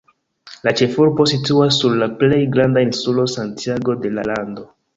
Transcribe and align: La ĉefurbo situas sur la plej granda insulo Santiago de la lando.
La 0.67 0.71
ĉefurbo 0.79 1.27
situas 1.31 1.77
sur 1.83 1.99
la 2.05 2.09
plej 2.23 2.41
granda 2.57 2.85
insulo 2.89 3.29
Santiago 3.37 3.99
de 4.07 4.15
la 4.19 4.29
lando. 4.33 4.71